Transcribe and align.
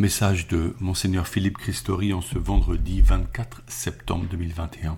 Message 0.00 0.46
de 0.46 0.76
Monseigneur 0.78 1.26
Philippe 1.26 1.58
Christori 1.58 2.12
en 2.12 2.20
ce 2.20 2.38
vendredi 2.38 3.00
24 3.00 3.62
septembre 3.66 4.26
2021. 4.30 4.96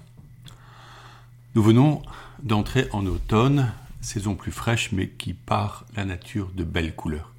Nous 1.55 1.63
venons 1.63 2.03
d'entrer 2.43 2.87
en 2.93 3.07
automne, 3.07 3.73
saison 4.03 4.35
plus 4.35 4.53
fraîche 4.53 4.93
mais 4.93 5.09
qui 5.09 5.33
part 5.33 5.87
la 5.97 6.05
nature 6.05 6.51
de 6.55 6.65
belles 6.65 6.95
couleurs. 6.95 7.33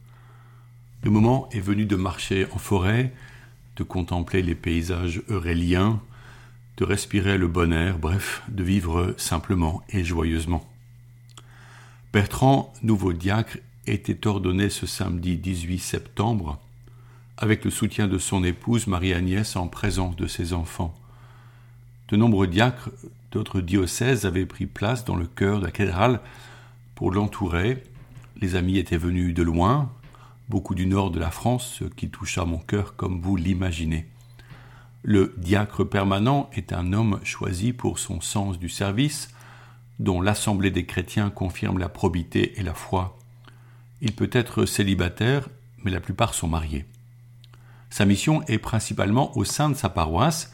Le 1.03 1.11
moment 1.11 1.49
est 1.51 1.59
venu 1.59 1.85
de 1.85 1.95
marcher 1.95 2.47
en 2.51 2.57
forêt, 2.57 3.13
de 3.75 3.83
contempler 3.83 4.41
les 4.41 4.55
paysages 4.55 5.21
euréliens, 5.29 6.01
de 6.77 6.83
respirer 6.83 7.37
le 7.37 7.47
bon 7.47 7.71
air, 7.71 7.99
bref, 7.99 8.41
de 8.47 8.63
vivre 8.63 9.13
simplement 9.17 9.83
et 9.89 10.03
joyeusement. 10.03 10.67
Bertrand, 12.11 12.73
nouveau 12.81 13.13
diacre, 13.13 13.59
était 13.85 14.25
ordonné 14.25 14.71
ce 14.71 14.87
samedi 14.87 15.37
18 15.37 15.77
septembre 15.77 16.59
avec 17.37 17.65
le 17.65 17.71
soutien 17.71 18.07
de 18.07 18.17
son 18.17 18.43
épouse 18.43 18.87
Marie-Agnès 18.87 19.55
en 19.55 19.67
présence 19.67 20.15
de 20.15 20.27
ses 20.27 20.53
enfants. 20.53 20.93
De 22.09 22.17
nombreux 22.17 22.47
diacres 22.47 22.89
d'autres 23.31 23.61
diocèses 23.61 24.25
avaient 24.25 24.45
pris 24.45 24.65
place 24.65 25.05
dans 25.05 25.15
le 25.15 25.27
cœur 25.27 25.59
de 25.59 25.65
la 25.65 25.71
cathédrale 25.71 26.19
pour 26.95 27.11
l'entourer. 27.11 27.83
Les 28.39 28.55
amis 28.55 28.77
étaient 28.77 28.97
venus 28.97 29.33
de 29.33 29.43
loin, 29.43 29.91
beaucoup 30.49 30.75
du 30.75 30.85
nord 30.85 31.11
de 31.11 31.19
la 31.19 31.31
France, 31.31 31.77
ce 31.79 31.85
qui 31.85 32.09
toucha 32.09 32.45
mon 32.45 32.57
cœur 32.57 32.95
comme 32.95 33.21
vous 33.21 33.37
l'imaginez. 33.37 34.07
Le 35.03 35.33
diacre 35.37 35.83
permanent 35.83 36.49
est 36.53 36.73
un 36.73 36.93
homme 36.93 37.19
choisi 37.23 37.73
pour 37.73 37.97
son 37.97 38.21
sens 38.21 38.59
du 38.59 38.69
service, 38.69 39.29
dont 39.99 40.21
l'Assemblée 40.21 40.71
des 40.71 40.85
chrétiens 40.85 41.29
confirme 41.29 41.79
la 41.79 41.89
probité 41.89 42.59
et 42.59 42.63
la 42.63 42.73
foi. 42.73 43.17
Il 44.01 44.13
peut 44.13 44.29
être 44.31 44.65
célibataire, 44.65 45.47
mais 45.83 45.91
la 45.91 46.01
plupart 46.01 46.33
sont 46.33 46.47
mariés. 46.47 46.85
Sa 47.91 48.05
mission 48.05 48.41
est 48.47 48.57
principalement 48.57 49.37
au 49.37 49.43
sein 49.43 49.69
de 49.69 49.75
sa 49.75 49.89
paroisse, 49.89 50.53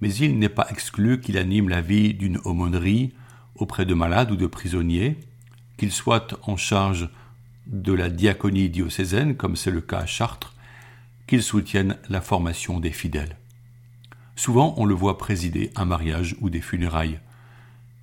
mais 0.00 0.12
il 0.16 0.38
n'est 0.38 0.48
pas 0.48 0.66
exclu 0.68 1.20
qu'il 1.20 1.38
anime 1.38 1.68
la 1.68 1.80
vie 1.80 2.12
d'une 2.12 2.38
aumônerie 2.44 3.14
auprès 3.54 3.86
de 3.86 3.94
malades 3.94 4.32
ou 4.32 4.36
de 4.36 4.48
prisonniers, 4.48 5.16
qu'il 5.76 5.92
soit 5.92 6.36
en 6.42 6.56
charge 6.56 7.08
de 7.68 7.92
la 7.92 8.10
diaconie 8.10 8.68
diocésaine, 8.68 9.36
comme 9.36 9.54
c'est 9.54 9.70
le 9.70 9.80
cas 9.80 10.00
à 10.00 10.06
Chartres, 10.06 10.54
qu'il 11.28 11.44
soutienne 11.44 11.96
la 12.08 12.20
formation 12.20 12.80
des 12.80 12.90
fidèles. 12.90 13.36
Souvent, 14.34 14.74
on 14.76 14.84
le 14.84 14.94
voit 14.94 15.18
présider 15.18 15.70
un 15.76 15.84
mariage 15.84 16.34
ou 16.40 16.50
des 16.50 16.60
funérailles. 16.60 17.20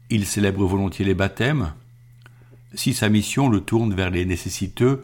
Il 0.09 0.25
célèbre 0.25 0.65
volontiers 0.65 1.03
les 1.03 1.13
baptêmes. 1.13 1.73
Si 2.75 2.93
sa 2.93 3.09
mission 3.09 3.49
le 3.49 3.59
tourne 3.59 3.93
vers 3.93 4.09
les 4.09 4.25
nécessiteux, 4.25 5.03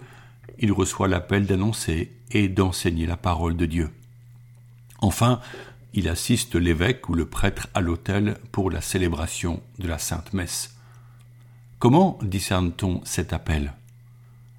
il 0.60 0.72
reçoit 0.72 1.10
l'appel 1.10 1.46
d'annoncer 1.46 2.14
et 2.32 2.48
d'enseigner 2.48 3.06
la 3.06 3.18
parole 3.18 3.56
de 3.56 3.66
Dieu. 3.66 3.90
Enfin, 5.00 5.40
il 5.94 6.10
assiste 6.10 6.56
l'évêque 6.56 7.08
ou 7.10 7.14
le 7.14 7.26
prêtre 7.26 7.68
à 7.74 7.82
l'autel 7.82 8.38
pour 8.52 8.70
la 8.70 8.82
célébration 8.82 9.62
de 9.80 9.88
la 9.88 9.98
Sainte 9.98 10.34
Messe. 10.34 10.76
Comment 11.80 12.18
discerne-t-on 12.22 13.02
cet 13.06 13.34
appel? 13.34 13.74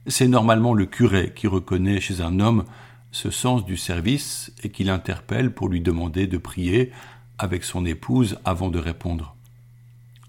C'est 0.07 0.29
normalement 0.29 0.73
le 0.73 0.87
curé 0.87 1.33
qui 1.35 1.47
reconnaît 1.47 2.01
chez 2.01 2.21
un 2.21 2.41
homme 2.41 2.65
ce 3.11 3.31
sens 3.31 3.65
du 3.65 3.77
service 3.77 4.53
et 4.63 4.71
qui 4.71 4.85
l'interpelle 4.85 5.53
pour 5.53 5.69
lui 5.69 5.81
demander 5.81 6.27
de 6.27 6.39
prier 6.39 6.93
avec 7.39 7.65
son 7.65 7.85
épouse 7.85 8.39
avant 8.45 8.69
de 8.69 8.79
répondre. 8.79 9.35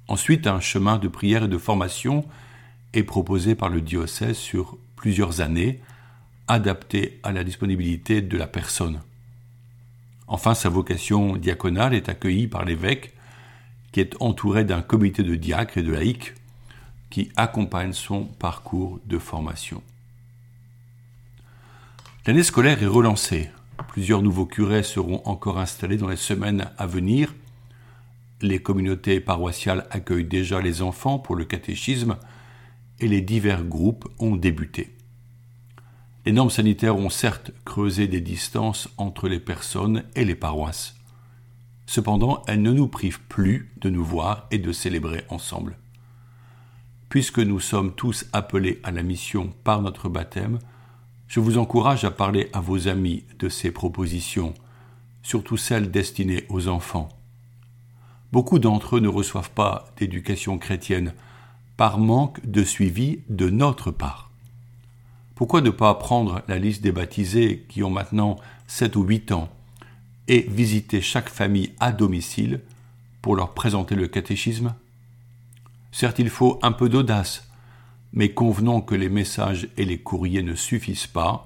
Ensuite, 0.07 0.47
un 0.47 0.61
chemin 0.61 0.97
de 0.97 1.07
prière 1.07 1.43
et 1.43 1.49
de 1.49 1.57
formation 1.57 2.25
est 2.93 3.03
proposé 3.03 3.55
par 3.55 3.69
le 3.69 3.81
diocèse 3.81 4.37
sur 4.37 4.77
plusieurs 4.95 5.41
années, 5.41 5.81
adapté 6.47 7.19
à 7.23 7.31
la 7.31 7.43
disponibilité 7.43 8.21
de 8.21 8.37
la 8.37 8.47
personne. 8.47 9.01
Enfin, 10.27 10.53
sa 10.53 10.69
vocation 10.69 11.37
diaconale 11.37 11.93
est 11.93 12.09
accueillie 12.09 12.47
par 12.47 12.65
l'évêque, 12.65 13.13
qui 13.91 14.01
est 14.01 14.15
entouré 14.19 14.65
d'un 14.65 14.81
comité 14.81 15.23
de 15.23 15.35
diacres 15.35 15.77
et 15.77 15.83
de 15.83 15.91
laïcs 15.91 16.33
qui 17.09 17.31
accompagne 17.37 17.93
son 17.93 18.25
parcours 18.25 18.99
de 19.05 19.17
formation. 19.17 19.81
L'année 22.25 22.43
scolaire 22.43 22.83
est 22.83 22.87
relancée. 22.87 23.49
Plusieurs 23.87 24.21
nouveaux 24.21 24.45
curés 24.45 24.83
seront 24.83 25.21
encore 25.23 25.59
installés 25.59 25.97
dans 25.97 26.09
les 26.09 26.17
semaines 26.17 26.69
à 26.77 26.85
venir. 26.85 27.33
Les 28.41 28.61
communautés 28.61 29.21
paroissiales 29.21 29.87
accueillent 29.91 30.25
déjà 30.25 30.59
les 30.59 30.81
enfants 30.81 31.19
pour 31.19 31.35
le 31.35 31.45
catéchisme 31.45 32.17
et 32.99 33.07
les 33.07 33.21
divers 33.21 33.63
groupes 33.63 34.09
ont 34.19 34.35
débuté. 34.35 34.96
Les 36.27 36.33
normes 36.33 36.49
sanitaires 36.49 36.97
ont 36.97 37.09
certes 37.09 37.51
creusé 37.63 38.09
des 38.09 38.19
distances 38.19 38.89
entre 38.97 39.29
les 39.29 39.39
personnes 39.39 40.03
et 40.13 40.25
les 40.25 40.35
paroisses. 40.35 40.93
Cependant, 41.85 42.43
elles 42.47 42.61
ne 42.61 42.73
nous 42.73 42.89
privent 42.89 43.21
plus 43.29 43.71
de 43.77 43.89
nous 43.89 44.03
voir 44.03 44.45
et 44.51 44.57
de 44.57 44.73
célébrer 44.73 45.23
ensemble. 45.29 45.77
Puisque 47.07 47.39
nous 47.39 47.61
sommes 47.61 47.95
tous 47.95 48.25
appelés 48.33 48.81
à 48.83 48.91
la 48.91 49.03
mission 49.03 49.53
par 49.63 49.81
notre 49.81 50.09
baptême, 50.09 50.59
je 51.29 51.39
vous 51.39 51.57
encourage 51.57 52.03
à 52.03 52.11
parler 52.11 52.49
à 52.51 52.59
vos 52.59 52.89
amis 52.89 53.23
de 53.39 53.47
ces 53.47 53.71
propositions, 53.71 54.53
surtout 55.23 55.55
celles 55.55 55.91
destinées 55.91 56.43
aux 56.49 56.67
enfants. 56.67 57.07
Beaucoup 58.33 58.59
d'entre 58.59 58.97
eux 58.97 58.99
ne 58.99 59.07
reçoivent 59.07 59.51
pas 59.51 59.85
d'éducation 59.95 60.57
chrétienne 60.57 61.13
par 61.77 61.99
manque 61.99 62.45
de 62.45 62.65
suivi 62.65 63.21
de 63.29 63.49
notre 63.49 63.91
part. 63.91 64.26
Pourquoi 65.37 65.61
ne 65.61 65.69
pas 65.69 65.93
prendre 65.93 66.41
la 66.47 66.57
liste 66.57 66.81
des 66.81 66.91
baptisés 66.91 67.63
qui 67.69 67.83
ont 67.83 67.91
maintenant 67.91 68.37
7 68.65 68.95
ou 68.95 69.03
8 69.03 69.31
ans 69.33 69.49
et 70.27 70.41
visiter 70.49 70.99
chaque 70.99 71.29
famille 71.29 71.73
à 71.79 71.91
domicile 71.91 72.61
pour 73.21 73.35
leur 73.35 73.53
présenter 73.53 73.93
le 73.93 74.07
catéchisme? 74.07 74.73
Certes, 75.91 76.17
il 76.17 76.31
faut 76.31 76.57
un 76.63 76.71
peu 76.71 76.89
d'audace, 76.89 77.51
mais 78.13 78.29
convenons 78.29 78.81
que 78.81 78.95
les 78.95 79.09
messages 79.09 79.69
et 79.77 79.85
les 79.85 79.99
courriers 79.99 80.41
ne 80.41 80.55
suffisent 80.55 81.05
pas, 81.05 81.43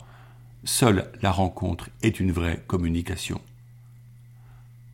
seule 0.63 1.11
la 1.21 1.33
rencontre 1.33 1.89
est 2.01 2.21
une 2.21 2.31
vraie 2.31 2.63
communication. 2.67 3.41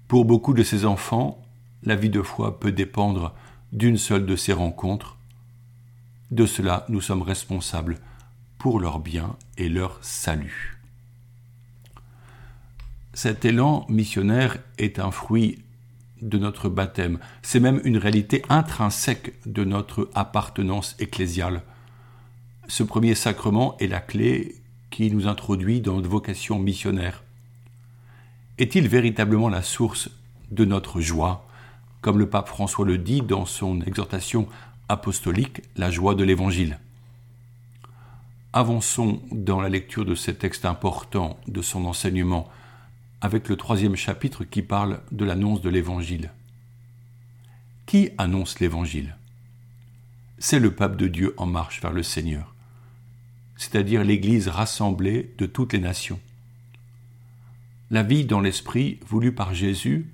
Pour 0.07 0.25
beaucoup 0.25 0.55
de 0.55 0.63
ces 0.63 0.85
enfants, 0.85 1.39
la 1.83 1.95
vie 1.95 2.09
de 2.09 2.23
foi 2.23 2.59
peut 2.59 2.71
dépendre 2.71 3.35
d'une 3.71 3.97
seule 3.97 4.25
de 4.25 4.35
ces 4.35 4.53
rencontres. 4.53 5.17
De 6.31 6.47
cela, 6.47 6.83
nous 6.89 7.01
sommes 7.01 7.21
responsables 7.21 7.99
pour 8.57 8.79
leur 8.79 8.99
bien 8.99 9.35
et 9.57 9.69
leur 9.69 9.97
salut. 10.01 10.77
Cet 13.13 13.45
élan 13.45 13.85
missionnaire 13.89 14.57
est 14.77 14.99
un 14.99 15.11
fruit 15.11 15.59
de 16.21 16.37
notre 16.37 16.69
baptême. 16.69 17.19
C'est 17.41 17.59
même 17.59 17.81
une 17.83 17.97
réalité 17.97 18.43
intrinsèque 18.49 19.33
de 19.45 19.63
notre 19.63 20.09
appartenance 20.13 20.95
ecclésiale. 20.99 21.63
Ce 22.67 22.83
premier 22.83 23.15
sacrement 23.15 23.77
est 23.77 23.87
la 23.87 23.99
clé 23.99 24.55
qui 24.89 25.11
nous 25.11 25.27
introduit 25.27 25.81
dans 25.81 25.95
notre 25.95 26.09
vocation 26.09 26.59
missionnaire. 26.59 27.23
Est-il 28.57 28.87
véritablement 28.87 29.49
la 29.49 29.61
source 29.61 30.09
de 30.51 30.65
notre 30.65 31.01
joie, 31.01 31.47
comme 32.01 32.19
le 32.19 32.29
pape 32.29 32.47
François 32.47 32.85
le 32.85 32.97
dit 32.97 33.21
dans 33.21 33.45
son 33.45 33.81
exhortation 33.81 34.47
apostolique, 34.89 35.61
la 35.75 35.91
joie 35.91 36.15
de 36.15 36.23
l'Évangile. 36.23 36.79
Avançons 38.59 39.21
dans 39.31 39.61
la 39.61 39.69
lecture 39.69 40.03
de 40.03 40.15
ces 40.15 40.33
textes 40.33 40.65
importants 40.65 41.39
de 41.47 41.61
son 41.61 41.85
enseignement 41.85 42.49
avec 43.21 43.49
le 43.49 43.55
troisième 43.55 43.95
chapitre 43.95 44.45
qui 44.45 44.63
parle 44.63 45.01
de 45.11 45.25
l'annonce 45.25 45.61
de 45.61 45.69
l'Évangile. 45.69 46.31
Qui 47.85 48.09
annonce 48.17 48.59
l'Évangile? 48.59 49.15
C'est 50.39 50.57
le 50.57 50.73
pape 50.73 50.97
de 50.97 51.07
Dieu 51.07 51.35
en 51.37 51.45
marche 51.45 51.83
vers 51.83 51.93
le 51.93 52.01
Seigneur, 52.01 52.55
c'est-à-dire 53.57 54.03
l'Église 54.03 54.47
rassemblée 54.47 55.35
de 55.37 55.45
toutes 55.45 55.73
les 55.73 55.79
nations. 55.79 56.19
La 57.91 58.01
vie 58.01 58.25
dans 58.25 58.41
l'Esprit 58.41 58.99
voulue 59.05 59.35
par 59.35 59.53
Jésus 59.53 60.09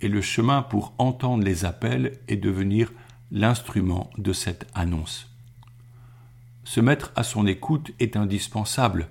est 0.00 0.08
le 0.08 0.22
chemin 0.22 0.62
pour 0.62 0.94
entendre 0.96 1.44
les 1.44 1.66
appels 1.66 2.18
et 2.28 2.36
devenir 2.36 2.90
l'instrument 3.30 4.08
de 4.16 4.32
cette 4.32 4.66
annonce. 4.74 5.33
Se 6.64 6.80
mettre 6.80 7.12
à 7.14 7.22
son 7.22 7.46
écoute 7.46 7.92
est 8.00 8.16
indispensable, 8.16 9.08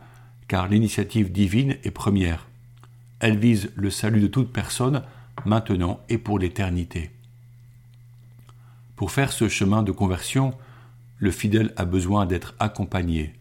car 0.47 0.67
l'initiative 0.67 1.31
divine 1.31 1.77
est 1.83 1.91
première. 1.91 2.47
Elle 3.19 3.38
vise 3.38 3.71
le 3.75 3.89
salut 3.89 4.21
de 4.21 4.27
toute 4.27 4.51
personne, 4.51 5.03
maintenant 5.45 6.00
et 6.09 6.17
pour 6.17 6.39
l'éternité. 6.39 7.11
Pour 8.95 9.11
faire 9.11 9.31
ce 9.31 9.47
chemin 9.47 9.83
de 9.83 9.91
conversion, 9.91 10.53
le 11.17 11.31
fidèle 11.31 11.73
a 11.77 11.85
besoin 11.85 12.25
d'être 12.25 12.55
accompagné, 12.59 13.33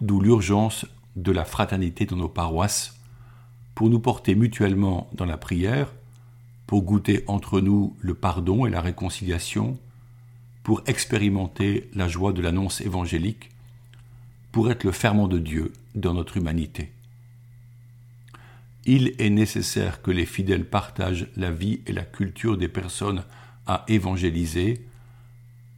d'où 0.00 0.20
l'urgence 0.20 0.86
de 1.16 1.32
la 1.32 1.44
fraternité 1.44 2.06
dans 2.06 2.16
nos 2.16 2.28
paroisses, 2.28 2.96
pour 3.74 3.90
nous 3.90 4.00
porter 4.00 4.34
mutuellement 4.34 5.08
dans 5.14 5.24
la 5.24 5.36
prière, 5.36 5.88
pour 6.66 6.82
goûter 6.82 7.24
entre 7.26 7.60
nous 7.60 7.96
le 8.00 8.14
pardon 8.14 8.66
et 8.66 8.70
la 8.70 8.80
réconciliation, 8.80 9.78
pour 10.62 10.82
expérimenter 10.86 11.88
la 11.94 12.08
joie 12.08 12.32
de 12.32 12.42
l'annonce 12.42 12.80
évangélique, 12.80 13.50
pour 14.52 14.70
être 14.70 14.84
le 14.84 14.92
ferment 14.92 15.28
de 15.28 15.38
Dieu 15.38 15.72
dans 15.94 16.14
notre 16.14 16.36
humanité. 16.36 16.92
il 18.84 19.14
est 19.18 19.30
nécessaire 19.30 20.02
que 20.02 20.10
les 20.10 20.26
fidèles 20.26 20.64
partagent 20.64 21.28
la 21.36 21.52
vie 21.52 21.80
et 21.86 21.92
la 21.92 22.04
culture 22.04 22.56
des 22.56 22.68
personnes 22.68 23.22
à 23.66 23.84
évangéliser, 23.86 24.84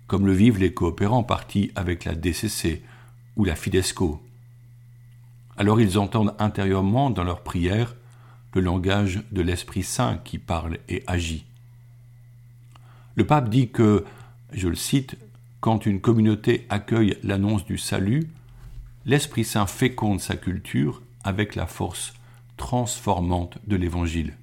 comme 0.06 0.26
le 0.26 0.32
vivent 0.32 0.58
les 0.58 0.72
coopérants 0.72 1.22
partis 1.22 1.70
avec 1.74 2.04
la 2.04 2.14
DCC 2.14 2.82
ou 3.36 3.44
la 3.44 3.56
Fidesco. 3.56 4.22
Alors 5.56 5.80
ils 5.80 5.98
entendent 5.98 6.34
intérieurement 6.38 7.10
dans 7.10 7.24
leur 7.24 7.42
prière 7.42 7.94
le 8.54 8.60
langage 8.60 9.22
de 9.32 9.42
l'Esprit 9.42 9.82
Saint 9.82 10.18
qui 10.24 10.38
parle 10.38 10.78
et 10.88 11.02
agit. 11.06 11.44
Le 13.16 13.26
pape 13.26 13.48
dit 13.48 13.68
que, 13.68 14.04
je 14.54 14.68
le 14.68 14.76
cite, 14.76 15.16
quand 15.60 15.86
une 15.86 16.00
communauté 16.00 16.66
accueille 16.68 17.16
l'annonce 17.22 17.64
du 17.64 17.78
salut, 17.78 18.28
l'Esprit 19.04 19.44
Saint 19.44 19.66
féconde 19.66 20.20
sa 20.20 20.36
culture 20.36 21.02
avec 21.24 21.54
la 21.54 21.66
force 21.66 22.14
transformante 22.56 23.58
de 23.66 23.76
l'Évangile. 23.76 24.34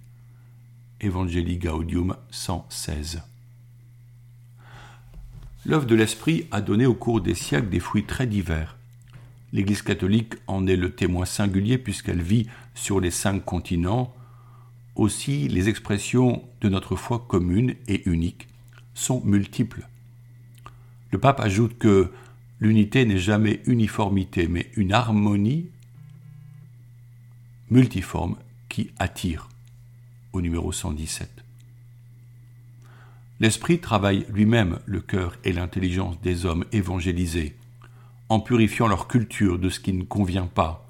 Evangelii 0.99 1.57
Gaudium 1.57 2.15
116. 2.31 3.21
L'œuvre 5.65 5.85
de 5.85 5.95
l'Esprit 5.95 6.47
a 6.51 6.61
donné 6.61 6.85
au 6.85 6.93
cours 6.93 7.21
des 7.21 7.35
siècles 7.35 7.69
des 7.69 7.79
fruits 7.79 8.05
très 8.05 8.27
divers. 8.27 8.77
L'Église 9.53 9.81
catholique 9.81 10.33
en 10.47 10.67
est 10.67 10.75
le 10.75 10.91
témoin 10.91 11.25
singulier 11.25 11.77
puisqu'elle 11.77 12.21
vit 12.21 12.47
sur 12.73 12.99
les 12.99 13.11
cinq 13.11 13.45
continents. 13.45 14.13
Aussi, 14.95 15.47
les 15.47 15.69
expressions 15.69 16.43
de 16.61 16.69
notre 16.69 16.95
foi 16.95 17.25
commune 17.27 17.75
et 17.87 18.07
unique 18.09 18.47
sont 18.93 19.21
multiples. 19.23 19.87
Le 21.11 21.19
pape 21.19 21.39
ajoute 21.39 21.77
que 21.77 22.11
l'unité 22.59 23.05
n'est 23.05 23.17
jamais 23.17 23.61
uniformité, 23.65 24.47
mais 24.47 24.69
une 24.75 24.93
harmonie 24.93 25.69
multiforme 27.69 28.37
qui 28.69 28.91
attire 28.99 29.49
au 30.33 30.41
numéro 30.41 30.71
117. 30.71 31.29
L'Esprit 33.39 33.79
travaille 33.79 34.25
lui-même 34.29 34.79
le 34.85 35.01
cœur 35.01 35.35
et 35.43 35.51
l'intelligence 35.51 36.21
des 36.21 36.45
hommes 36.45 36.63
évangélisés, 36.71 37.57
en 38.29 38.39
purifiant 38.39 38.87
leur 38.87 39.07
culture 39.07 39.59
de 39.59 39.69
ce 39.69 39.79
qui 39.79 39.93
ne 39.93 40.03
convient 40.03 40.45
pas, 40.45 40.87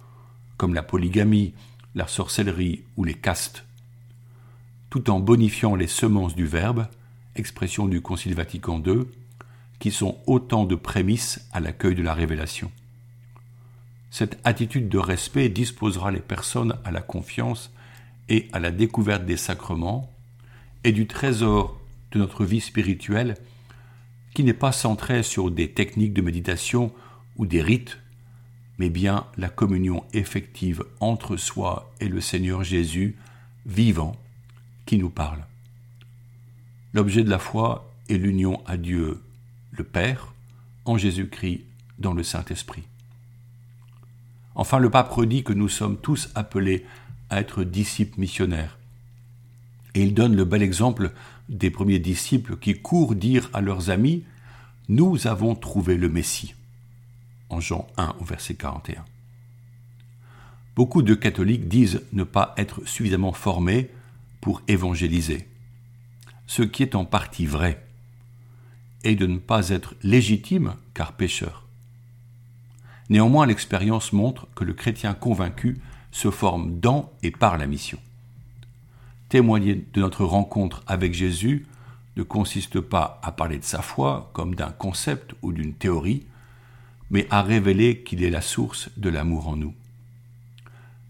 comme 0.57 0.74
la 0.74 0.83
polygamie, 0.83 1.53
la 1.95 2.07
sorcellerie 2.07 2.83
ou 2.97 3.03
les 3.03 3.13
castes, 3.13 3.65
tout 4.89 5.09
en 5.09 5.19
bonifiant 5.19 5.75
les 5.75 5.88
semences 5.88 6.35
du 6.35 6.45
Verbe, 6.45 6.88
expression 7.35 7.88
du 7.88 8.01
Concile 8.01 8.35
Vatican 8.35 8.83
II, 8.85 9.06
qui 9.81 9.89
sont 9.89 10.19
autant 10.28 10.66
de 10.66 10.75
prémices 10.75 11.44
à 11.51 11.60
l'accueil 11.60 11.95
de 11.95 12.04
la 12.04 12.13
révélation. 12.13 12.72
Cette 14.12 14.39
attitude 14.44 14.89
de 14.89 15.00
respect 15.00 15.50
disposera 15.50 16.12
les 16.12 16.19
personnes 16.19 16.78
à 16.86 16.92
la 16.92 17.01
confiance 17.01 17.72
et 18.30 18.48
à 18.54 18.60
la 18.60 18.69
découverte 18.69 19.25
des 19.25 19.38
sacrements 19.38 20.13
et 20.83 20.92
du 20.92 21.07
trésor 21.07 21.81
de 22.12 22.19
notre 22.19 22.45
vie 22.45 22.62
spirituelle 22.62 23.38
qui 24.36 24.44
n'est 24.44 24.54
pas 24.54 24.72
centré 24.72 25.24
sur 25.24 25.50
des 25.50 25.72
techniques 25.72 26.13
de 26.13 26.22
méditation 26.22 26.94
ou 27.38 27.48
des 27.48 27.63
rites, 27.63 27.98
mais 28.77 28.92
bien 28.92 29.25
la 29.36 29.50
communion 29.50 30.04
effective 30.13 30.84
entre 31.00 31.38
soi 31.38 31.92
et 32.00 32.07
le 32.07 32.22
Seigneur 32.22 32.63
Jésus 32.63 33.18
vivant 33.66 34.16
qui 34.86 35.00
nous 35.00 35.10
parle. 35.10 35.44
L'objet 36.94 37.24
de 37.24 37.31
la 37.31 37.39
foi 37.39 37.92
est 38.10 38.18
l'union 38.18 38.62
à 38.68 38.77
Dieu, 38.77 39.22
Père, 39.83 40.33
en 40.86 40.98
Jésus-Christ, 40.98 41.62
dans 42.00 42.13
le 42.13 42.24
Saint-Esprit. 42.24 42.83
Enfin, 44.56 44.80
le 44.80 44.89
pape 44.89 45.12
redit 45.12 45.44
que 45.44 45.54
nous 45.54 45.69
sommes 45.69 45.98
tous 45.98 46.30
appelés 46.36 46.86
à 47.30 47.39
être 47.39 47.63
disciples 47.63 48.19
missionnaires. 48.19 48.78
Et 49.94 50.04
il 50.04 50.13
donne 50.13 50.36
le 50.36 50.45
bel 50.45 50.62
exemple 50.62 51.12
des 51.50 51.69
premiers 51.69 52.00
disciples 52.00 52.57
qui 52.57 52.81
courent 52.81 53.16
dire 53.16 53.50
à 53.54 53.62
leurs 53.62 53.89
amis 53.89 54.24
Nous 54.89 55.28
avons 55.28 55.56
trouvé 55.56 55.98
le 55.98 56.10
Messie. 56.10 56.56
En 57.50 57.60
Jean 57.60 57.88
1 57.98 58.16
au 58.19 58.24
verset 58.24 58.56
41. 58.56 59.06
Beaucoup 60.75 61.01
de 61.01 61.13
catholiques 61.13 61.68
disent 61.68 62.01
ne 62.13 62.24
pas 62.24 62.54
être 62.57 62.86
suffisamment 62.88 63.34
formés 63.34 63.89
pour 64.39 64.62
évangéliser, 64.68 65.48
ce 66.48 66.63
qui 66.63 66.81
est 66.84 66.95
en 66.95 67.06
partie 67.06 67.45
vrai, 67.45 67.86
et 69.03 69.15
de 69.15 69.25
ne 69.27 69.38
pas 69.38 69.69
être 69.69 69.95
légitimes 70.03 70.75
car 70.94 71.13
pécheurs. 71.13 71.65
Néanmoins, 73.09 73.45
l'expérience 73.45 74.13
montre 74.13 74.48
que 74.56 74.63
le 74.63 74.74
chrétien 74.74 75.13
convaincu 75.13 75.80
se 76.12 76.31
forme 76.31 76.80
dans 76.80 77.12
et 77.24 77.31
par 77.31 77.57
la 77.57 77.68
mission. 77.68 78.00
Témoigner 79.30 79.86
de 79.94 80.01
notre 80.01 80.25
rencontre 80.25 80.83
avec 80.88 81.13
Jésus 81.13 81.65
ne 82.18 82.24
consiste 82.24 82.80
pas 82.80 83.19
à 83.24 83.31
parler 83.31 83.57
de 83.57 83.63
sa 83.63 83.81
foi 83.81 84.30
comme 84.33 84.56
d'un 84.56 84.71
concept 84.71 85.33
ou 85.42 85.53
d'une 85.53 85.74
théorie, 85.74 86.25
mais 87.09 87.27
à 87.30 87.42
révéler 87.42 88.03
qu'il 88.03 88.24
est 88.24 88.30
la 88.30 88.42
source 88.42 88.89
de 88.98 89.09
l'amour 89.09 89.48
en 89.48 89.56
nous. 89.56 89.74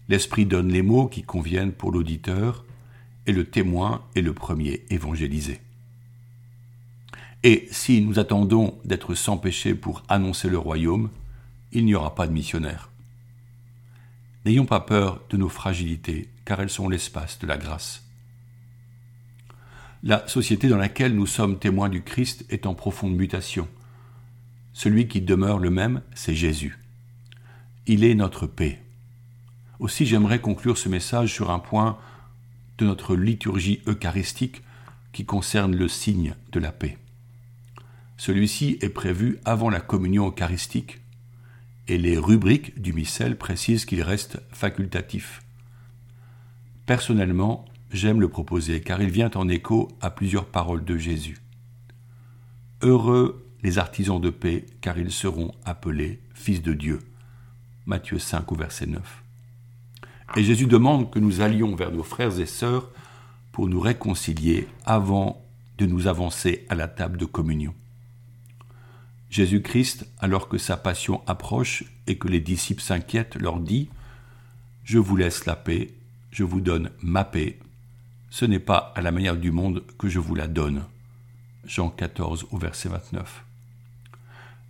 L'Esprit 0.08 0.46
donne 0.46 0.68
les 0.68 0.82
mots 0.82 1.06
qui 1.06 1.22
conviennent 1.22 1.72
pour 1.72 1.92
l'auditeur, 1.92 2.64
et 3.26 3.32
le 3.32 3.44
témoin 3.44 4.02
est 4.16 4.20
le 4.20 4.34
premier 4.34 4.82
évangélisé. 4.90 5.60
Et 7.44 7.68
si 7.72 8.00
nous 8.00 8.18
attendons 8.18 8.78
d'être 8.84 9.14
sans 9.14 9.36
péché 9.36 9.74
pour 9.74 10.02
annoncer 10.08 10.48
le 10.48 10.58
royaume, 10.58 11.10
il 11.72 11.84
n'y 11.84 11.94
aura 11.94 12.14
pas 12.14 12.26
de 12.26 12.32
missionnaires. 12.32 12.90
N'ayons 14.44 14.66
pas 14.66 14.80
peur 14.80 15.20
de 15.30 15.36
nos 15.36 15.48
fragilités, 15.48 16.28
car 16.44 16.60
elles 16.60 16.70
sont 16.70 16.88
l'espace 16.88 17.38
de 17.38 17.46
la 17.46 17.56
grâce. 17.56 18.04
La 20.04 20.26
société 20.28 20.68
dans 20.68 20.76
laquelle 20.76 21.14
nous 21.14 21.26
sommes 21.26 21.58
témoins 21.58 21.88
du 21.88 22.02
Christ 22.02 22.44
est 22.48 22.66
en 22.66 22.74
profonde 22.74 23.14
mutation. 23.14 23.68
Celui 24.72 25.06
qui 25.06 25.20
demeure 25.20 25.58
le 25.58 25.70
même, 25.70 26.02
c'est 26.14 26.34
Jésus. 26.34 26.78
Il 27.86 28.04
est 28.04 28.14
notre 28.14 28.46
paix. 28.46 28.82
Aussi 29.78 30.06
j'aimerais 30.06 30.40
conclure 30.40 30.78
ce 30.78 30.88
message 30.88 31.32
sur 31.32 31.50
un 31.50 31.58
point 31.58 31.98
de 32.78 32.86
notre 32.86 33.16
liturgie 33.16 33.80
eucharistique 33.86 34.62
qui 35.12 35.24
concerne 35.24 35.74
le 35.74 35.88
signe 35.88 36.34
de 36.52 36.60
la 36.60 36.72
paix. 36.72 36.98
Celui-ci 38.24 38.78
est 38.80 38.88
prévu 38.88 39.40
avant 39.44 39.68
la 39.68 39.80
communion 39.80 40.28
eucharistique 40.28 41.00
et 41.88 41.98
les 41.98 42.16
rubriques 42.16 42.80
du 42.80 42.92
missel 42.92 43.36
précisent 43.36 43.84
qu'il 43.84 44.00
reste 44.00 44.40
facultatif. 44.52 45.42
Personnellement, 46.86 47.64
j'aime 47.90 48.20
le 48.20 48.28
proposer 48.28 48.80
car 48.80 49.02
il 49.02 49.10
vient 49.10 49.32
en 49.34 49.48
écho 49.48 49.88
à 50.00 50.10
plusieurs 50.10 50.44
paroles 50.44 50.84
de 50.84 50.96
Jésus. 50.96 51.38
Heureux 52.80 53.44
les 53.64 53.78
artisans 53.78 54.20
de 54.20 54.30
paix 54.30 54.66
car 54.80 54.98
ils 54.98 55.10
seront 55.10 55.50
appelés 55.64 56.20
fils 56.32 56.62
de 56.62 56.74
Dieu. 56.74 57.00
Matthieu 57.86 58.20
5 58.20 58.52
au 58.52 58.54
verset 58.54 58.86
9. 58.86 59.24
Et 60.36 60.44
Jésus 60.44 60.66
demande 60.66 61.10
que 61.10 61.18
nous 61.18 61.40
allions 61.40 61.74
vers 61.74 61.90
nos 61.90 62.04
frères 62.04 62.38
et 62.38 62.46
sœurs 62.46 62.88
pour 63.50 63.66
nous 63.66 63.80
réconcilier 63.80 64.68
avant 64.86 65.44
de 65.78 65.86
nous 65.86 66.06
avancer 66.06 66.64
à 66.68 66.76
la 66.76 66.86
table 66.86 67.18
de 67.18 67.24
communion. 67.24 67.74
Jésus-Christ, 69.32 70.06
alors 70.18 70.46
que 70.46 70.58
sa 70.58 70.76
passion 70.76 71.22
approche 71.26 71.84
et 72.06 72.18
que 72.18 72.28
les 72.28 72.38
disciples 72.38 72.82
s'inquiètent, 72.82 73.36
leur 73.36 73.60
dit 73.60 73.88
Je 74.84 74.98
vous 74.98 75.16
laisse 75.16 75.46
la 75.46 75.56
paix, 75.56 75.94
je 76.30 76.44
vous 76.44 76.60
donne 76.60 76.90
ma 77.00 77.24
paix. 77.24 77.58
Ce 78.28 78.44
n'est 78.44 78.58
pas 78.58 78.92
à 78.94 79.00
la 79.00 79.10
manière 79.10 79.38
du 79.38 79.50
monde 79.50 79.84
que 79.96 80.10
je 80.10 80.18
vous 80.18 80.34
la 80.34 80.48
donne. 80.48 80.84
Jean 81.64 81.88
14 81.88 82.48
au 82.50 82.58
verset 82.58 82.90
29. 82.90 83.42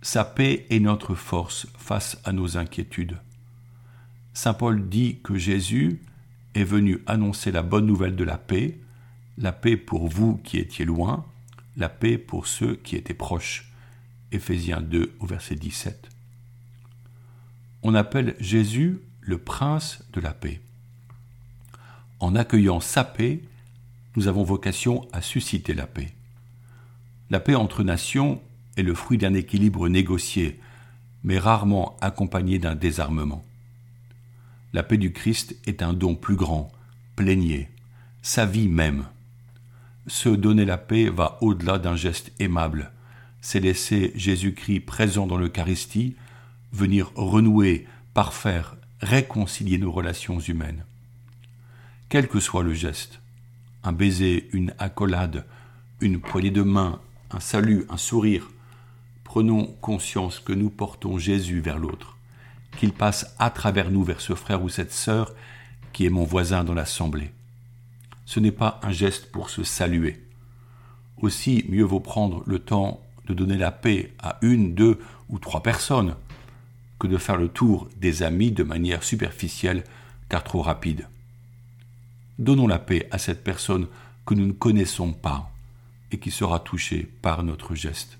Sa 0.01 0.23
paix 0.23 0.65
est 0.69 0.79
notre 0.79 1.13
force 1.13 1.67
face 1.77 2.17
à 2.23 2.31
nos 2.31 2.57
inquiétudes. 2.57 3.17
Saint 4.33 4.53
Paul 4.53 4.87
dit 4.87 5.19
que 5.25 5.37
Jésus 5.37 5.99
est 6.55 6.63
venu 6.63 7.03
annoncer 7.05 7.51
la 7.51 7.63
bonne 7.63 7.85
nouvelle 7.85 8.15
de 8.15 8.23
la 8.23 8.37
paix, 8.37 8.79
la 9.37 9.51
paix 9.51 9.75
pour 9.75 10.07
vous 10.07 10.37
qui 10.37 10.57
étiez 10.57 10.85
loin, 10.85 11.25
la 11.75 11.89
paix 11.89 12.17
pour 12.17 12.47
ceux 12.47 12.75
qui 12.77 12.95
étaient 12.95 13.13
proches. 13.13 13.72
Éphésiens 14.33 14.81
2 14.81 15.15
au 15.19 15.25
verset 15.27 15.55
17. 15.55 16.09
On 17.83 17.93
appelle 17.93 18.35
Jésus 18.39 18.99
le 19.21 19.37
prince 19.37 20.03
de 20.11 20.19
la 20.19 20.33
paix. 20.33 20.59
En 22.19 22.35
accueillant 22.35 22.79
sa 22.79 23.03
paix, 23.03 23.41
nous 24.15 24.27
avons 24.27 24.43
vocation 24.43 25.07
à 25.13 25.21
susciter 25.21 25.73
la 25.75 25.85
paix. 25.85 26.13
La 27.29 27.39
paix 27.39 27.55
entre 27.55 27.83
nations 27.83 28.41
est 28.75 28.83
le 28.83 28.95
fruit 28.95 29.19
d'un 29.19 29.35
équilibre 29.35 29.87
négocié, 29.87 30.59
mais 31.23 31.37
rarement 31.37 31.95
accompagné 32.01 32.57
d'un 32.57 32.75
désarmement. 32.75 33.45
La 34.73 34.81
paix 34.81 34.97
du 34.97 35.13
Christ 35.13 35.55
est 35.67 35.83
un 35.83 35.93
don 35.93 36.15
plus 36.15 36.35
grand, 36.35 36.71
plénier, 37.15 37.69
sa 38.23 38.45
vie 38.47 38.67
même. 38.67 39.05
Se 40.07 40.29
donner 40.29 40.65
la 40.65 40.77
paix 40.77 41.09
va 41.09 41.37
au-delà 41.41 41.77
d'un 41.77 41.95
geste 41.95 42.31
aimable, 42.39 42.91
c'est 43.43 43.59
laisser 43.59 44.13
Jésus-Christ 44.15 44.79
présent 44.79 45.27
dans 45.27 45.35
l'Eucharistie 45.35 46.15
venir 46.71 47.11
renouer, 47.15 47.85
parfaire, 48.13 48.77
réconcilier 49.01 49.77
nos 49.77 49.91
relations 49.91 50.39
humaines. 50.39 50.85
quel 52.07 52.29
que 52.29 52.39
soit 52.39 52.63
le 52.63 52.73
geste, 52.73 53.19
un 53.83 53.91
baiser, 53.91 54.47
une 54.53 54.73
accolade, 54.79 55.45
une 55.99 56.21
poignée 56.21 56.51
de 56.51 56.61
main, 56.61 57.01
un 57.31 57.41
salut, 57.41 57.85
un 57.89 57.97
sourire, 57.97 58.49
prenons 59.25 59.65
conscience 59.81 60.39
que 60.39 60.53
nous 60.53 60.69
portons 60.69 61.17
Jésus 61.17 61.59
vers 61.59 61.79
l'autre, 61.79 62.17
qu'il 62.77 62.93
passe 62.93 63.35
à 63.39 63.49
travers 63.49 63.91
nous 63.91 64.05
vers 64.05 64.21
ce 64.21 64.35
frère 64.35 64.63
ou 64.63 64.69
cette 64.69 64.93
sœur 64.93 65.33
qui 65.91 66.05
est 66.05 66.09
mon 66.09 66.23
voisin 66.23 66.63
dans 66.63 66.73
l'assemblée. 66.73 67.31
Ce 68.25 68.39
n'est 68.39 68.51
pas 68.53 68.79
un 68.83 68.93
geste 68.93 69.31
pour 69.33 69.49
se 69.49 69.65
saluer. 69.65 70.25
Aussi, 71.17 71.65
mieux 71.67 71.83
vaut 71.83 71.99
prendre 71.99 72.41
le 72.45 72.59
temps 72.59 73.02
de 73.27 73.33
donner 73.33 73.57
la 73.57 73.71
paix 73.71 74.13
à 74.19 74.37
une, 74.41 74.73
deux 74.75 74.99
ou 75.29 75.39
trois 75.39 75.63
personnes 75.63 76.15
que 76.99 77.07
de 77.07 77.17
faire 77.17 77.37
le 77.37 77.47
tour 77.47 77.89
des 77.97 78.23
amis 78.23 78.51
de 78.51 78.63
manière 78.63 79.03
superficielle 79.03 79.83
car 80.29 80.43
trop 80.43 80.61
rapide. 80.61 81.07
Donnons 82.39 82.67
la 82.67 82.79
paix 82.79 83.07
à 83.11 83.17
cette 83.17 83.43
personne 83.43 83.87
que 84.25 84.33
nous 84.33 84.47
ne 84.47 84.53
connaissons 84.53 85.13
pas 85.13 85.51
et 86.11 86.19
qui 86.19 86.31
sera 86.31 86.59
touchée 86.59 87.09
par 87.21 87.43
notre 87.43 87.75
geste. 87.75 88.17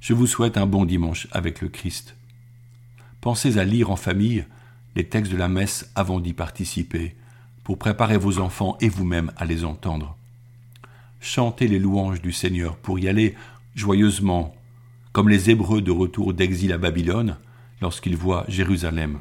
Je 0.00 0.14
vous 0.14 0.26
souhaite 0.26 0.56
un 0.56 0.66
bon 0.66 0.84
dimanche 0.84 1.28
avec 1.32 1.60
le 1.60 1.68
Christ. 1.68 2.16
Pensez 3.20 3.58
à 3.58 3.64
lire 3.64 3.90
en 3.90 3.96
famille 3.96 4.44
les 4.96 5.08
textes 5.08 5.32
de 5.32 5.36
la 5.36 5.48
messe 5.48 5.90
avant 5.94 6.20
d'y 6.20 6.32
participer, 6.32 7.14
pour 7.64 7.78
préparer 7.78 8.16
vos 8.16 8.38
enfants 8.38 8.76
et 8.80 8.88
vous-même 8.88 9.30
à 9.36 9.44
les 9.44 9.64
entendre. 9.64 10.16
Chantez 11.20 11.68
les 11.68 11.78
louanges 11.78 12.22
du 12.22 12.32
Seigneur 12.32 12.76
pour 12.76 12.98
y 12.98 13.06
aller 13.06 13.34
joyeusement, 13.74 14.54
comme 15.12 15.28
les 15.28 15.50
Hébreux 15.50 15.82
de 15.82 15.90
retour 15.90 16.32
d'exil 16.32 16.72
à 16.72 16.78
Babylone, 16.78 17.36
lorsqu'ils 17.82 18.16
voient 18.16 18.46
Jérusalem, 18.48 19.18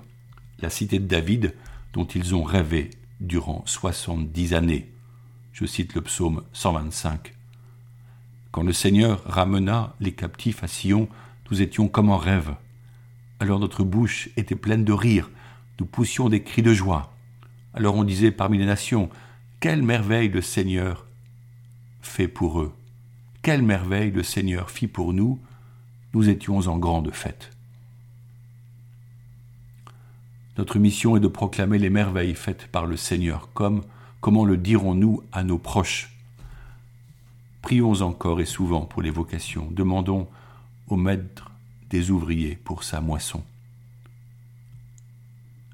la 0.61 0.69
cité 0.69 0.99
de 0.99 1.07
David 1.07 1.53
dont 1.91 2.05
ils 2.05 2.35
ont 2.35 2.43
rêvé 2.43 2.91
durant 3.19 3.63
soixante-dix 3.65 4.53
années. 4.53 4.89
Je 5.51 5.65
cite 5.65 5.93
le 5.93 6.01
psaume 6.01 6.43
125. 6.53 7.33
Quand 8.51 8.63
le 8.63 8.73
Seigneur 8.73 9.21
ramena 9.25 9.93
les 9.99 10.13
captifs 10.13 10.63
à 10.63 10.67
Sion, 10.67 11.09
nous 11.51 11.61
étions 11.61 11.89
comme 11.89 12.09
en 12.09 12.17
rêve. 12.17 12.55
Alors 13.41 13.59
notre 13.59 13.83
bouche 13.83 14.29
était 14.37 14.55
pleine 14.55 14.85
de 14.85 14.93
rire, 14.93 15.29
nous 15.81 15.85
poussions 15.85 16.29
des 16.29 16.43
cris 16.43 16.61
de 16.61 16.73
joie. 16.73 17.13
Alors 17.73 17.95
on 17.95 18.05
disait 18.05 18.31
parmi 18.31 18.57
les 18.57 18.65
nations, 18.65 19.09
Quelle 19.59 19.83
merveille 19.83 20.29
le 20.29 20.41
Seigneur 20.41 21.05
fait 22.01 22.27
pour 22.27 22.61
eux. 22.61 22.73
Quelle 23.41 23.61
merveille 23.61 24.11
le 24.11 24.23
Seigneur 24.23 24.69
fit 24.69 24.87
pour 24.87 25.13
nous. 25.13 25.39
Nous 26.13 26.29
étions 26.29 26.59
en 26.67 26.77
grande 26.77 27.11
fête. 27.11 27.51
Notre 30.57 30.79
mission 30.79 31.15
est 31.15 31.21
de 31.21 31.27
proclamer 31.27 31.77
les 31.77 31.89
merveilles 31.89 32.35
faites 32.35 32.67
par 32.67 32.85
le 32.85 32.97
Seigneur, 32.97 33.49
comme 33.53 33.83
comment 34.19 34.43
le 34.43 34.57
dirons-nous 34.57 35.23
à 35.31 35.43
nos 35.43 35.57
proches? 35.57 36.11
Prions 37.61 38.01
encore 38.01 38.41
et 38.41 38.45
souvent 38.45 38.81
pour 38.81 39.01
les 39.01 39.11
vocations. 39.11 39.69
Demandons 39.71 40.27
au 40.87 40.97
Maître 40.97 41.51
des 41.89 42.11
ouvriers 42.11 42.55
pour 42.55 42.83
sa 42.83 42.99
moisson. 42.99 43.43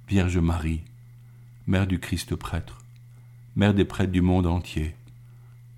Vierge 0.08 0.38
Marie, 0.38 0.82
Mère 1.65 1.88
du 1.88 2.00
Christ 2.00 2.36
prêtre, 2.36 2.77
Mère 3.55 3.74
des 3.74 3.86
prêtres 3.86 4.12
du 4.12 4.22
monde 4.22 4.46
entier, 4.46 4.96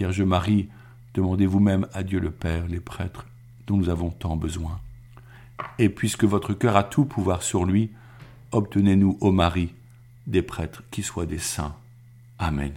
Vierge 0.00 0.22
Marie, 0.22 0.70
demandez 1.12 1.44
vous-même 1.44 1.86
à 1.92 2.02
Dieu 2.02 2.20
le 2.20 2.30
Père 2.30 2.66
les 2.66 2.80
prêtres 2.80 3.26
dont 3.66 3.76
nous 3.76 3.90
avons 3.90 4.08
tant 4.08 4.34
besoin. 4.34 4.80
Et 5.78 5.90
puisque 5.90 6.24
votre 6.24 6.54
cœur 6.54 6.74
a 6.76 6.84
tout 6.84 7.04
pouvoir 7.04 7.42
sur 7.42 7.66
lui, 7.66 7.90
obtenez-nous, 8.50 9.18
ô 9.20 9.30
Marie, 9.30 9.74
des 10.26 10.40
prêtres 10.40 10.82
qui 10.90 11.02
soient 11.02 11.26
des 11.26 11.38
saints. 11.38 11.76
Amen. 12.38 12.72